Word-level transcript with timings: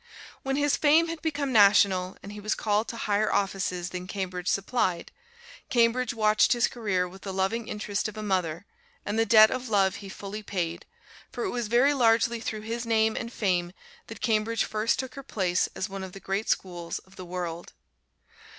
When 0.41 0.55
his 0.55 0.77
fame 0.77 1.09
had 1.09 1.21
become 1.21 1.53
national 1.53 2.17
and 2.23 2.31
he 2.31 2.39
was 2.39 2.55
called 2.55 2.87
to 2.87 2.97
higher 2.97 3.31
offices 3.31 3.91
than 3.91 4.07
Cambridge 4.07 4.47
supplied, 4.47 5.11
Cambridge 5.69 6.11
watched 6.11 6.53
his 6.53 6.67
career 6.67 7.07
with 7.07 7.21
the 7.21 7.31
loving 7.31 7.67
interest 7.67 8.07
of 8.07 8.17
a 8.17 8.23
mother, 8.23 8.65
and 9.05 9.19
the 9.19 9.27
debt 9.27 9.51
of 9.51 9.69
love 9.69 9.97
he 9.97 10.09
fully 10.09 10.41
paid, 10.41 10.87
for 11.31 11.43
it 11.43 11.49
was 11.51 11.67
very 11.67 11.93
largely 11.93 12.39
through 12.39 12.61
his 12.61 12.83
name 12.83 13.15
and 13.15 13.31
fame 13.31 13.73
that 14.07 14.21
Cambridge 14.21 14.63
first 14.63 14.97
took 14.97 15.13
her 15.13 15.21
place 15.21 15.69
as 15.75 15.87
one 15.87 16.03
of 16.03 16.13
the 16.13 16.19
great 16.19 16.49
schools 16.49 16.97
of 16.97 17.15
the 17.15 17.23
world. 17.23 17.73